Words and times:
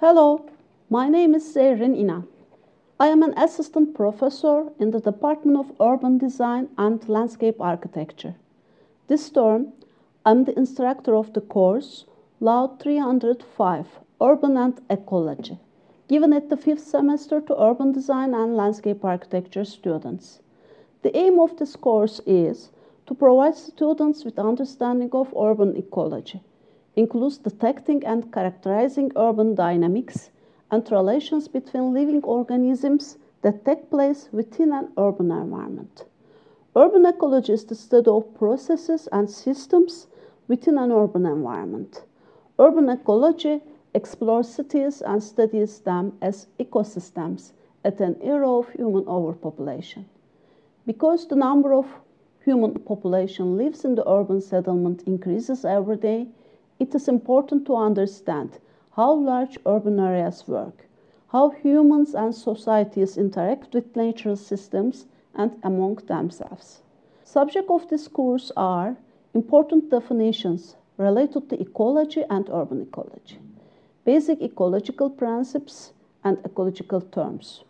Hello, 0.00 0.44
my 0.90 1.08
name 1.08 1.34
is 1.34 1.54
Zerrin 1.54 1.96
Inan. 1.96 2.24
I 3.00 3.06
am 3.06 3.22
an 3.22 3.32
assistant 3.38 3.94
professor 3.94 4.70
in 4.78 4.90
the 4.90 5.00
Department 5.00 5.56
of 5.56 5.72
Urban 5.80 6.18
Design 6.18 6.68
and 6.76 7.08
Landscape 7.08 7.58
Architecture. 7.58 8.34
This 9.06 9.30
term, 9.30 9.72
I'm 10.26 10.44
the 10.44 10.54
instructor 10.58 11.16
of 11.16 11.32
the 11.32 11.40
course 11.40 12.04
LAUD 12.40 12.78
305 12.78 13.86
Urban 14.20 14.58
and 14.58 14.78
Ecology, 14.90 15.58
given 16.08 16.34
at 16.34 16.50
the 16.50 16.58
fifth 16.58 16.86
semester 16.86 17.40
to 17.40 17.58
urban 17.58 17.92
design 17.92 18.34
and 18.34 18.54
landscape 18.54 19.02
architecture 19.02 19.64
students. 19.64 20.40
The 21.00 21.16
aim 21.16 21.38
of 21.38 21.56
this 21.56 21.74
course 21.74 22.20
is 22.26 22.70
to 23.06 23.14
provide 23.14 23.54
students 23.54 24.26
with 24.26 24.38
understanding 24.38 25.08
of 25.12 25.32
urban 25.34 25.74
ecology, 25.74 26.42
includes 26.96 27.38
detecting 27.38 28.04
and 28.04 28.32
characterizing 28.32 29.12
urban 29.16 29.54
dynamics 29.54 30.30
and 30.70 30.90
relations 30.90 31.46
between 31.46 31.92
living 31.92 32.22
organisms 32.24 33.18
that 33.42 33.64
take 33.64 33.90
place 33.90 34.28
within 34.32 34.72
an 34.72 34.88
urban 34.98 35.30
environment. 35.30 36.04
Urban 36.74 37.06
ecology 37.06 37.52
is 37.52 37.64
the 37.64 37.74
study 37.74 38.10
of 38.10 38.34
processes 38.34 39.08
and 39.12 39.30
systems 39.30 40.08
within 40.48 40.78
an 40.78 40.90
urban 40.90 41.24
environment. 41.26 42.04
Urban 42.58 42.88
ecology 42.88 43.60
explores 43.94 44.48
cities 44.48 45.02
and 45.02 45.22
studies 45.22 45.80
them 45.80 46.12
as 46.20 46.46
ecosystems 46.58 47.52
at 47.84 48.00
an 48.00 48.16
era 48.22 48.50
of 48.50 48.68
human 48.70 49.06
overpopulation. 49.06 50.06
Because 50.86 51.26
the 51.26 51.36
number 51.36 51.72
of 51.72 51.86
human 52.44 52.74
population 52.74 53.56
lives 53.56 53.84
in 53.84 53.94
the 53.94 54.08
urban 54.08 54.40
settlement 54.40 55.02
increases 55.06 55.64
every 55.64 55.96
day, 55.96 56.28
it 56.78 56.94
is 56.94 57.08
important 57.08 57.66
to 57.66 57.76
understand 57.76 58.58
how 58.92 59.12
large 59.12 59.58
urban 59.66 59.98
areas 60.00 60.46
work, 60.48 60.86
how 61.28 61.50
humans 61.50 62.14
and 62.14 62.34
societies 62.34 63.16
interact 63.16 63.74
with 63.74 63.96
natural 63.96 64.36
systems, 64.36 65.06
and 65.34 65.56
among 65.62 65.96
themselves. 66.06 66.82
Subject 67.24 67.70
of 67.70 67.88
this 67.88 68.08
course 68.08 68.50
are 68.56 68.96
important 69.34 69.90
definitions 69.90 70.76
related 70.96 71.48
to 71.48 71.60
ecology 71.60 72.24
and 72.30 72.48
urban 72.50 72.82
ecology, 72.82 73.38
basic 74.04 74.40
ecological 74.40 75.10
principles 75.10 75.92
and 76.24 76.38
ecological 76.44 77.00
terms, 77.00 77.64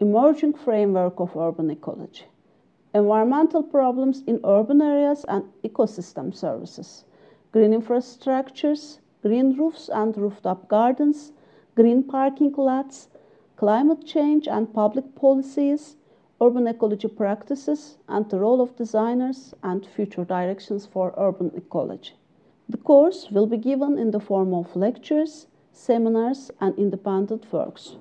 emerging 0.00 0.54
framework 0.54 1.20
of 1.20 1.36
urban 1.36 1.70
ecology, 1.70 2.24
environmental 2.92 3.62
problems 3.62 4.22
in 4.26 4.40
urban 4.44 4.82
areas 4.82 5.24
and 5.28 5.44
ecosystem 5.62 6.34
services, 6.34 7.04
green 7.52 7.72
infrastructures, 7.78 8.98
green 9.22 9.56
roofs 9.56 9.88
and 9.88 10.16
rooftop 10.16 10.68
gardens, 10.68 11.32
green 11.74 12.02
parking 12.02 12.52
lots, 12.56 13.08
climate 13.56 14.04
change 14.04 14.48
and 14.48 14.72
public 14.74 15.14
policies, 15.14 15.96
urban 16.40 16.66
ecology 16.66 17.08
practices, 17.08 17.98
and 18.08 18.28
the 18.30 18.38
role 18.38 18.60
of 18.60 18.76
designers 18.76 19.54
and 19.62 19.86
future 19.86 20.24
directions 20.24 20.86
for 20.86 21.14
urban 21.16 21.52
ecology. 21.54 22.14
The 22.68 22.78
course 22.78 23.30
will 23.30 23.46
be 23.46 23.58
given 23.58 23.98
in 23.98 24.10
the 24.12 24.20
form 24.20 24.54
of 24.54 24.74
lectures, 24.74 25.46
seminars, 25.72 26.50
and 26.60 26.76
independent 26.78 27.52
works. 27.52 27.96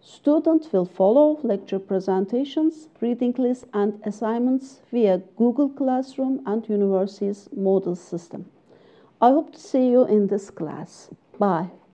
Students 0.00 0.72
will 0.72 0.84
follow 0.84 1.38
lecture 1.44 1.78
presentations, 1.78 2.88
reading 3.00 3.34
lists, 3.38 3.64
and 3.72 4.00
assignments 4.04 4.80
via 4.90 5.22
Google 5.36 5.68
Classroom 5.68 6.42
and 6.44 6.68
university's 6.68 7.48
Moodle 7.56 7.96
system. 7.96 8.46
I 9.22 9.30
hope 9.30 9.52
to 9.52 9.60
see 9.60 9.88
you 9.88 10.04
in 10.04 10.26
this 10.26 10.50
class. 10.50 11.08
Bye. 11.38 11.70